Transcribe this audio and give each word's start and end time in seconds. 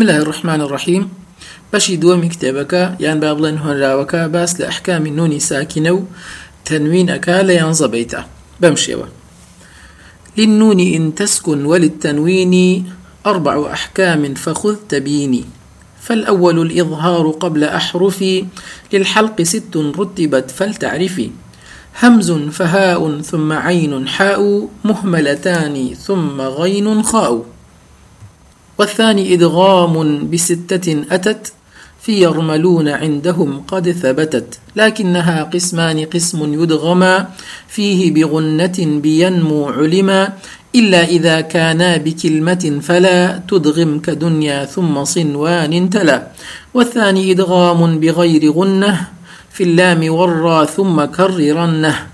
بسم 0.00 0.08
الله 0.08 0.22
الرحمن 0.22 0.60
الرحيم 0.60 1.10
بەشی 1.72 1.96
دووەمی 2.02 2.30
کتێبەکە 2.32 3.02
یان 3.04 3.20
با 3.20 3.30
بڵێن 3.36 3.56
هۆنراوەکە 3.64 4.20
باس 4.34 4.52
لە 4.60 4.64
ئەحکامی 4.64 5.10
نونی 5.10 5.40
ساکینە 5.40 5.92
و 5.92 6.06
تەنوینەکە 6.66 7.36
لە 7.48 7.54
یانزە 7.60 7.88
بیتە 7.92 8.20
بەم 8.62 8.74
للنون 10.38 10.80
إن 10.80 11.14
تسكن 11.14 11.64
وللتنوين 11.64 12.84
أربع 13.26 13.72
أحكام 13.72 14.34
فخذ 14.34 14.76
تبيني 14.88 15.44
فالأول 16.00 16.58
الإظهار 16.58 17.30
قبل 17.30 17.64
أحرف 17.64 18.24
للحلق 18.92 19.42
ست 19.42 19.76
رتبت 19.76 20.50
فلتعرفي 20.50 21.30
همز 22.02 22.30
فهاء 22.32 23.20
ثم 23.20 23.52
عين 23.52 24.08
حاء 24.08 24.68
مهملتان 24.84 25.94
ثم 25.94 26.40
غين 26.40 27.02
خاء 27.02 27.59
والثاني 28.80 29.34
إدغام 29.34 29.94
بستة 30.30 31.04
أتت 31.10 31.52
في 32.02 32.12
يرملون 32.22 32.88
عندهم 32.88 33.62
قد 33.68 33.90
ثبتت. 33.90 34.58
لكنها 34.76 35.42
قسمان 35.42 36.04
قسم 36.04 36.62
يدغما 36.62 37.28
فيه 37.68 38.14
بغنة 38.14 38.78
بينمو 38.78 39.68
علما 39.68 40.32
إلا 40.74 41.04
إذا 41.04 41.40
كانا 41.40 41.96
بكلمة 41.96 42.80
فلا 42.82 43.40
تدغم 43.48 43.98
كدنيا 43.98 44.64
ثم 44.64 45.04
صنوان 45.04 45.90
تلا. 45.90 46.26
والثاني 46.74 47.32
إدغام 47.32 48.00
بغير 48.00 48.52
غنة 48.52 49.06
في 49.52 49.62
اللام 49.62 50.12
والرا 50.12 50.64
ثم 50.64 51.04
كررنه. 51.04 52.09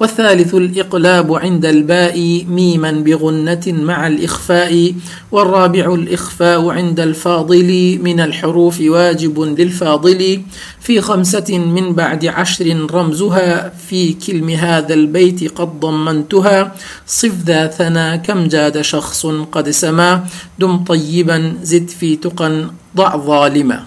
والثالث 0.00 0.54
الإقلاب 0.54 1.34
عند 1.34 1.64
الباء 1.64 2.44
ميما 2.48 2.90
بغنة 2.92 3.62
مع 3.66 4.06
الإخفاء 4.06 4.94
والرابع 5.32 5.94
الإخفاء 5.94 6.70
عند 6.70 7.00
الفاضل 7.00 7.98
من 8.02 8.20
الحروف 8.20 8.80
واجب 8.80 9.40
للفاضل. 9.40 10.42
في 10.80 11.00
خمسة 11.00 11.58
من 11.58 11.92
بعد 11.92 12.26
عشر 12.26 12.86
رمزها 12.90 13.72
في 13.88 14.12
كلم 14.12 14.50
هذا 14.50 14.94
البيت 14.94 15.52
قد 15.58 15.80
ضمنتها. 15.80 16.74
صف 17.06 17.34
ذا 17.46 17.66
ثنا 17.66 18.16
كم 18.16 18.48
جاد 18.48 18.80
شخص 18.80 19.26
قد 19.26 19.70
سما. 19.70 20.26
دم 20.58 20.76
طيبا 20.84 21.56
زد 21.62 21.88
في 21.88 22.16
تقى 22.16 22.70
ضع 22.96 23.16
ظالما. 23.16 23.84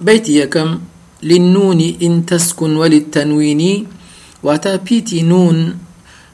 بيت 0.00 0.28
يكم 0.28 0.78
للنون 1.22 1.80
إن 2.02 2.26
تسكن 2.26 2.76
وللتنوين. 2.76 3.86
واتا 4.42 4.76
بيتي 4.76 5.22
نون 5.22 5.78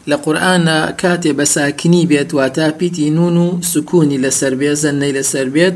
لقرآن 0.06 0.94
كاتب 0.98 1.44
ساكني 1.44 2.06
بيت. 2.06 2.34
واتا 2.34 2.70
بيتي 2.70 3.10
نون 3.10 3.62
سكوني 3.62 4.18
لسربيت 4.18 4.72
زني 4.72 5.12
لسربيت. 5.12 5.74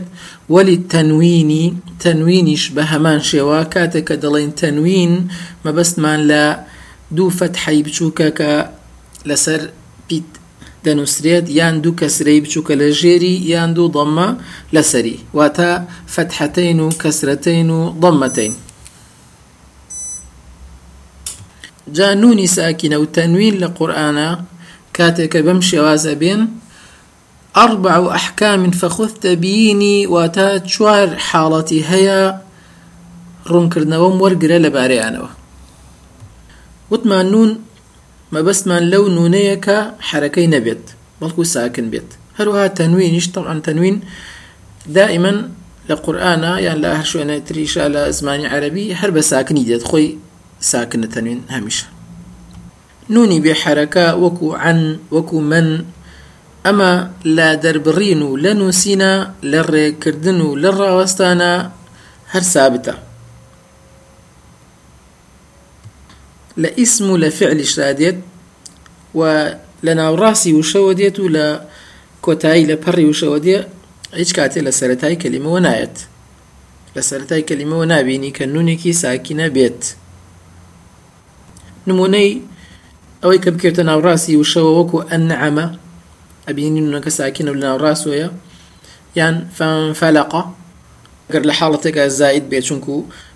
وللتنوين 0.48 1.80
تنوينش 2.00 2.68
بهمان 2.68 3.20
شوا. 3.20 3.62
كاتك 3.62 4.12
دلين 4.12 4.54
تنوين 4.54 5.28
ما 5.64 5.70
بس 5.70 5.98
مان 5.98 6.20
لا 6.20 6.64
دو 7.10 7.30
فتحي 7.30 7.82
بچوكك 7.82 8.68
لسر 9.26 9.70
بيت. 10.10 10.24
دەنووسرێت 10.86 11.46
یان 11.58 11.74
دوو 11.84 11.98
کەسرەی 12.00 12.42
بچووکە 12.44 12.74
لە 12.80 12.88
ژێری 13.00 13.34
یان 13.52 13.70
دوو 13.76 13.92
ضەممە 13.96 14.28
لەسەری 14.74 15.18
واتە 15.36 15.70
فتحەتەین 16.14 16.78
و 16.84 16.88
کەسرەتەین 17.02 17.68
و 17.76 17.80
ضەممەتەین 18.02 18.54
جا 21.96 22.08
نونی 22.14 22.48
ساکینە 22.56 22.96
و 23.02 23.06
تەنوین 23.16 23.54
لە 23.62 23.68
قورآە 23.76 24.30
کاتێکە 24.96 25.40
بەم 25.46 25.60
شێوازە 25.70 26.14
بێن 26.20 26.42
ئەربع 27.58 27.96
و 28.04 28.06
ئەحکامین 28.14 28.72
فەخوتە 28.80 29.32
بینی 29.42 29.98
واتە 30.14 30.48
چوار 30.72 31.08
حاڵەتی 31.28 31.80
هەیە 31.90 32.20
ڕوونکردنەوەم 33.50 34.14
وەرگرە 34.22 34.58
لەبارەیانەوە 34.64 35.30
وتمان 36.90 37.26
نون 37.32 37.50
مەبەستمان 38.34 38.82
لەو 38.92 39.04
نونەیەکە 39.16 39.78
حرەکەی 40.08 40.48
نەبێت 40.54 40.84
بەڵکو 41.20 41.42
ساکن 41.54 41.86
بێت. 41.92 42.10
هەروها 42.38 42.64
تەنوینیش 42.78 43.26
طبعا 43.34 43.54
تەنوین 43.66 43.96
دائما 44.96 45.32
لە 45.88 45.94
قورآە 46.04 46.52
یان 46.66 46.78
لە 46.84 46.88
هەر 46.98 47.06
شوێنە 47.10 47.36
تریشە 47.48 47.84
لە 47.94 48.02
زمانی 48.18 48.46
عەربی 48.54 48.86
هەر 49.00 49.10
بە 49.16 49.22
ساکنی 49.30 49.64
دێت. 49.68 49.84
خۆی 49.90 50.08
ساكنة 50.60 51.06
تنوين 51.06 51.42
هەمیشە. 51.50 51.86
نونی 53.10 53.40
بێ 53.40 53.54
حرەکە 53.62 54.06
وەکو 54.22 54.48
عن 54.62 54.98
وەکو 55.14 55.40
من 55.40 55.84
ئەمە 56.64 56.92
لە 57.36 57.48
دەربڕین 57.64 58.20
و 58.28 58.36
لە 58.44 58.52
نووسینە 58.60 59.12
لە 59.50 59.60
ڕێکردن 59.72 60.38
و 60.46 60.56
لە 60.62 60.70
ڕاوەستانە 60.78 61.52
هەر 62.32 62.44
سابتە. 62.54 62.94
لە 66.62 66.70
ئیسم 66.78 67.10
و 67.10 67.18
لە 67.18 67.28
فعلیشرا 67.38 67.92
دێت 67.98 68.18
و 69.14 69.20
لە 69.86 69.92
ناوڕاستی 70.00 70.52
وشەوە 70.58 70.92
دێت 70.98 71.16
و 71.20 71.28
لە 71.36 71.46
کۆتایی 72.24 72.68
لە 72.70 72.76
پەڕی 72.84 73.06
وشەوە 73.10 73.38
دێ 73.46 73.58
هیچ 74.20 74.30
کاتێ 74.38 74.60
لە 74.66 74.72
سەتای 74.78 75.16
کەلیمەوە 75.22 75.60
نایەت. 75.66 75.96
لە 76.96 77.02
سەتای 77.08 77.42
کەلیمەوە 77.48 77.84
نبینی 77.94 78.32
کە 78.36 78.44
نونێکی 78.54 78.92
ساکینە 79.02 79.48
بێت. 79.56 79.82
نمونەی 81.90 82.30
ئەوەی 83.22 83.40
کە 83.44 83.50
بکرێتە 83.54 83.82
ناوڕاستی 83.90 84.34
وشەوە 84.40 84.72
وەکو 84.78 84.98
ئەنعەمە 85.10 85.66
ئەبینی 86.46 86.80
نونەکە 86.86 87.10
ساکینە 87.18 87.50
لە 87.56 87.60
ناوڕاستۆیە 87.66 88.28
یان 89.18 89.36
فەلقە 90.00 90.42
گەر 91.32 91.42
لە 91.48 91.54
حاڵەتێکە 91.58 92.02
زاید 92.20 92.44
بێت 92.50 92.64
چونکو 92.68 92.94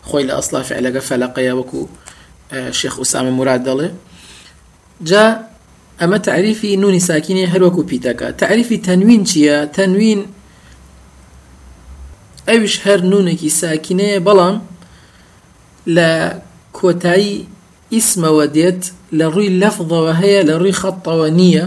خۆی 0.08 0.24
لە 0.28 0.32
ئەسلا 0.38 0.60
فعلەکە 0.70 1.00
فەلقەیە 1.08 1.52
وەکو 1.58 1.82
شێخ 2.78 2.94
ئوسامە 3.00 3.32
مراد 3.38 3.62
دەڵێ 3.68 3.88
جا 5.08 5.24
ئەمە 6.00 6.18
تعریفی 6.28 6.76
نونی 6.82 7.00
ساکینی 7.08 7.46
هەروەکو 7.52 7.82
پیتەکە 7.90 8.28
تعریفی 8.42 8.78
تەنوین 8.86 9.22
چییە 9.30 9.56
تەنوین 9.76 10.20
ئەوش 12.48 12.74
هەر 12.84 13.00
نونێکی 13.12 13.50
ساکینەیە 13.60 14.18
بەڵام 14.26 14.56
لە 15.96 16.10
کۆتایی 16.78 17.46
ئیسمەوە 17.94 18.46
دێت 18.56 18.82
لە 19.18 19.26
ڕووی 19.34 19.54
لەفظەوە 19.60 20.12
هەیە 20.22 20.40
لە 20.48 20.54
ڕووی 20.60 20.78
خەتەوە 20.80 21.28
نییە 21.40 21.66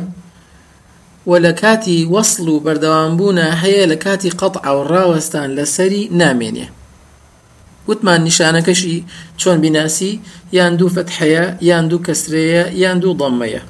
و 1.29 1.31
لە 1.45 1.53
کاتی 1.61 2.07
وەصل 2.13 2.45
و 2.49 2.63
بەردەوامبوونە 2.65 3.47
هەیە 3.63 3.83
لە 3.91 3.97
کاتی 4.05 4.35
قەت 4.39 4.55
ئاوڕاوەستان 4.65 5.49
لەسەری 5.57 6.03
نامێنێ. 6.21 6.67
وتمان 7.87 8.19
نیشانەکەشی 8.27 8.97
چۆن 9.41 9.57
بیناسی 9.63 10.11
یان 10.57 10.73
دوو 10.79 10.93
فتحەیە 10.95 11.45
یان 11.69 11.85
دوو 11.89 12.05
کەسرەیە 12.07 12.63
یان 12.83 12.97
دوو 13.03 13.17
ضەممەیە 13.21 13.61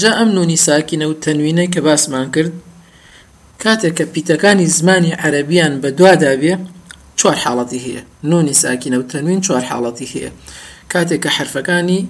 جا 0.00 0.10
ئەم 0.18 0.30
نونی 0.36 0.58
ساکینە 0.66 1.06
و 1.08 1.14
تەنوینەی 1.24 1.72
کە 1.74 1.80
باسمان 1.86 2.26
کرد 2.34 2.52
کاتێک 3.62 3.94
کە 3.98 4.04
پیتەکانی 4.12 4.66
زمانی 4.76 5.16
عەربیان 5.22 5.74
بە 5.82 5.90
دوادابێ 5.98 6.54
چوار 7.18 7.36
حاڵەتی 7.44 7.80
هەیە. 7.84 8.02
نونی 8.30 8.54
ساکینە 8.62 8.96
و 9.00 9.08
تەنوین 9.12 9.40
چوار 9.46 9.64
حاڵەتی 9.70 10.06
هەیە. 10.12 10.30
کاتێک 10.92 11.20
کە 11.24 11.30
حرفەکانی 11.36 12.00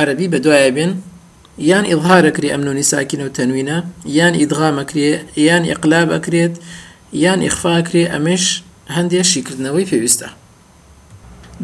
عربی 0.00 0.26
بە 0.32 0.38
دوایە 0.44 0.70
بێن 0.76 0.92
یان 1.70 1.84
ئیظهارەکری 1.90 2.52
ئەم 2.52 2.62
نونی 2.66 2.86
ساکینە 2.92 3.24
و 3.26 3.34
تەنوینە 3.38 3.78
یان 4.18 4.34
ئیدغامەکرێ 4.40 5.10
یان 5.48 5.62
ئیقلاب 5.70 6.08
ئەکرێت 6.14 6.54
یان 7.24 7.40
ئیخفاکرێ 7.46 8.04
ئەمش 8.12 8.44
هەندێک 8.96 9.26
شیکردنەوەی 9.32 9.88
پێویستە. 9.90 10.28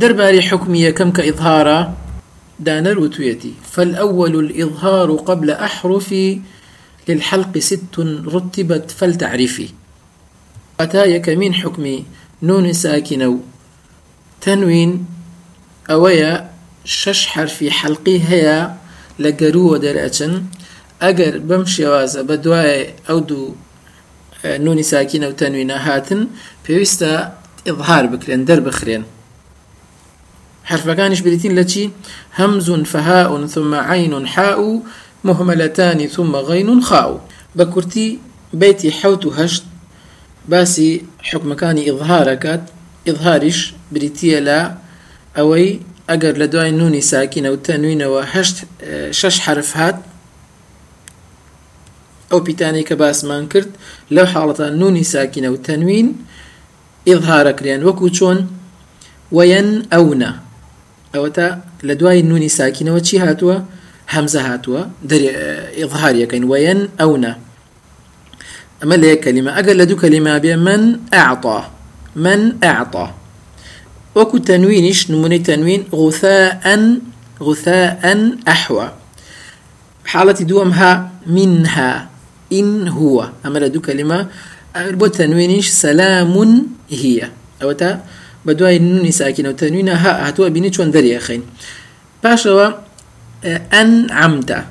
دەرباری 0.00 0.46
حکمی 0.48 0.80
یەکەم 0.88 1.10
کە 1.16 1.22
ئیظهارە 1.28 1.80
دانر 2.66 2.98
وتويتي 2.98 3.52
فالأول 3.72 4.34
الإظهار 4.36 5.16
قبل 5.16 5.50
أحرف 5.50 6.14
للحلق 7.08 7.58
ست 7.58 7.98
رتبت 8.34 8.90
فلتعرفي 8.90 9.69
ئەتا 10.80 11.02
یەکەمین 11.16 11.54
حکمی 11.62 11.98
نونی 12.48 12.75
ساکینە 12.82 13.28
و 13.34 13.38
تەنوین 14.44 14.92
ئەوەیە 15.90 16.32
شەش 16.98 17.20
حرفی 17.32 17.70
حەلقی 17.78 18.19
هەیە 18.30 18.58
لە 19.22 19.30
گەرووە 19.40 19.76
دەرەچن. 19.84 20.34
ئەگەر 21.04 21.34
بەم 21.48 21.64
شێوازە 21.75 22.20
بە 22.28 22.36
دوایە 22.44 22.78
ئەو 23.08 23.19
دوو 23.28 23.56
نونی 24.64 24.84
ساکینە 24.92 25.26
و 25.28 25.38
تەنوینە 25.40 25.78
هاتن 25.86 26.22
پێویستە 26.64 27.12
ئظهار 27.69 28.04
بکرێن 28.12 28.42
دەربخرێن. 28.48 29.04
حرفەکانیش 30.70 31.20
بریتین 31.26 31.52
لە 31.58 31.64
چی؟ 31.70 31.84
هەمزون 32.38 32.82
فەها 32.92 33.20
ثم 33.54 33.72
عین 33.75 34.14
حاء 34.34 34.60
مهملتانی 35.28 36.08
ثم 36.16 36.32
غین 36.48 36.80
خاء 36.88 37.10
بە 37.58 37.64
کورتی 37.72 38.08
بيتي 38.62 38.90
حوت 38.90 39.26
و 39.26 39.30
هەشت 39.38 39.62
باسی 40.53 40.91
حکمەکانی 41.31 41.83
ئظهارەکات 41.91 42.62
ئظهاریش 43.11 43.59
بریتە 43.93 44.39
لە 44.49 44.61
ئەوەی 45.37 45.71
ئەگەر 46.11 46.35
لە 46.43 46.47
دوای 46.53 46.73
نونی 46.81 47.03
ساکینە 47.12 47.49
و 47.55 47.59
تەنوینەوە 47.67 48.23
شش 49.21 49.37
حرف 49.45 49.71
هات 49.79 49.97
ئەو 52.31 52.41
پیتانی 52.47 52.85
کە 52.89 52.95
باسمان 53.03 53.45
کرد 53.53 53.71
لەو 54.15 54.27
حاڵەتە 54.35 54.67
نونی 54.81 55.05
ساکینە 55.15 55.49
و 55.55 55.56
تەنوین 55.67 56.09
ئظهارەکرێن 57.11 57.81
وەکو 57.89 58.09
چۆن؟ 58.17 58.39
وەەن 59.37 59.69
ئەونا. 59.93 60.33
ئەوەتە 61.15 61.49
لە 61.89 61.95
دوای 62.00 62.23
نونی 62.31 62.50
ساکینەوە 62.59 63.00
چی 63.06 63.17
هاتووە؟ 63.25 63.56
هەمزە 64.15 64.41
هاتووە. 64.49 64.83
ئظهاریەکەین 65.83 66.45
وەەن 66.53 66.81
ئەونا. 67.00 67.33
ئەمە 68.80 68.96
لە 69.02 69.06
یەک 69.12 69.20
کەلیمە 69.25 69.50
ئەگەر 69.56 69.75
لە 69.80 69.84
دوو 69.88 70.00
کەلیما 70.02 70.34
بێ 70.44 70.54
من 70.66 70.82
ئاعطا 71.12 71.58
من 72.16 72.40
ئاعطا 72.62 73.06
وەکو 74.16 74.36
تەنوینیش 74.48 75.00
نمونەی 75.10 75.42
تەنوین 75.48 75.82
غثاء 77.40 78.04
أحوى. 78.48 78.88
حالة 80.04 80.32
دومها 80.32 81.10
منها 81.26 82.08
إن 82.52 82.88
هو. 82.88 83.28
أما 83.46 83.58
لدو 83.58 83.80
كلمة؟ 83.80 84.26
بو 84.76 85.06
تنوينش 85.06 85.69
سلام 85.69 86.66
هي. 86.90 87.30
أو 87.62 87.72
تا 87.72 88.02
بدواي 88.44 88.76
النون 88.76 89.10
ساكنة 89.10 89.48
وتنوينها 89.48 89.96
ها 89.96 90.28
هتوا 90.28 90.48
بيني 90.48 90.72
شون 90.72 90.90
دري 90.90 91.16
أخين. 91.16 91.42
باشوا 92.25 92.70
أن 93.72 94.10
عمت. 94.10 94.64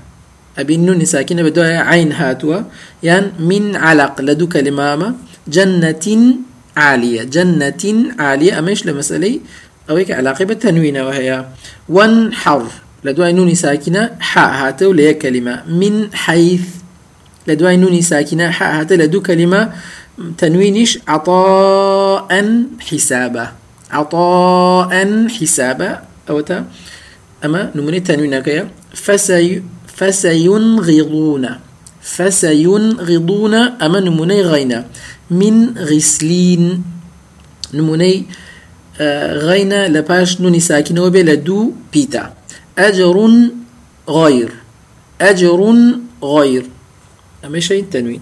أبي 0.58 0.76
النون 0.76 1.06
ساكنة 1.06 1.44
بدواي 1.44 1.78
عين 1.78 2.12
هاتوا. 2.12 2.62
يعني 3.04 3.32
من 3.40 3.76
علق 3.76 4.22
لدو 4.22 4.48
كلمة 4.48 5.16
جنة 5.48 6.36
عالية. 6.78 7.24
جنة 7.24 7.84
عالية. 8.20 8.60
أمش 8.60 8.86
لمسألة؟ 8.86 9.40
أو 9.90 9.96
هيك 9.96 10.12
علاقة 10.12 10.46
بالتنوين 10.46 10.98
وهي. 10.98 11.46
وانحر 11.90 12.68
لدواي 13.04 13.34
نوني 13.34 13.56
ساكنة 13.56 14.10
حاء 14.20 14.52
هاتو 14.68 14.92
ليه 14.92 15.12
كلمة. 15.12 15.64
من 15.70 16.14
حيث. 16.14 16.68
لدواي 17.48 17.78
نوني 17.78 18.02
ساكنة 18.02 18.50
حاء 18.50 18.82
هاتو 18.82 18.96
لدو 18.96 19.22
كلمة. 19.22 19.74
تنوينش 20.38 21.00
عطاء 21.08 22.64
حسابا. 22.80 23.48
عطاء 23.92 25.28
حسابا. 25.28 26.02
أو 26.30 26.40
تا 26.40 26.66
أما 27.46 27.72
نموني 27.76 28.00
تنوين 28.00 28.40
كيا. 28.40 28.68
فسي 28.94 29.64
فسينغضون. 29.98 31.50
فسينغضون 32.02 33.54
أما 33.56 34.00
نموني 34.00 34.42
غينا. 34.42 34.86
من 35.32 35.78
غسلين. 35.78 36.84
نموني 37.74 38.26
غينا 39.48 39.88
لباش 39.88 40.42
نوني 40.42 40.60
ساكنة 40.60 41.08
لدو 41.10 41.72
بيتا. 41.94 42.34
أجر 42.78 43.18
غير. 44.10 44.50
أجر 45.22 45.60
غير. 46.24 46.64
أما 47.46 47.60
شيء 47.60 47.84
التنوين 47.84 48.22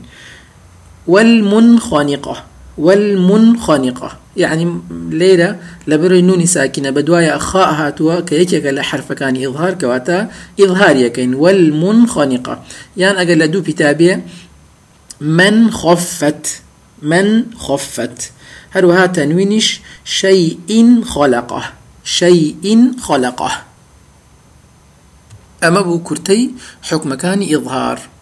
والمنخنقة. 1.07 2.43
والمنخنقة. 2.77 4.24
يعني 4.37 4.81
ليلة 5.09 5.59
لبر 5.87 6.21
نوني 6.21 6.45
ساكنة 6.45 6.89
بدوايا 6.89 7.35
أخاء 7.35 7.73
هاتوا 7.73 8.19
كيكيك 8.19 8.65
لحرف 8.65 9.11
كان 9.11 9.45
إظهار 9.45 9.73
كواتا 9.73 10.31
إظهار 10.59 10.95
يكين 10.95 11.35
والمنخنقة. 11.35 12.63
يعني 12.97 13.17
أقل 13.17 13.39
لدو 13.39 13.61
بتابع 13.61 14.19
من 15.21 15.71
خفت 15.71 16.61
من 17.01 17.45
خفت. 17.57 18.31
هروها 18.71 19.05
تنوينش 19.05 19.81
شيء 20.05 21.03
خلقه 21.05 21.63
شيء 22.03 22.91
خلقه. 23.01 23.51
أما 25.63 25.81
بو 25.81 25.99
كرتي 25.99 26.51
حكم 26.81 27.13
كان 27.13 27.55
إظهار. 27.55 28.14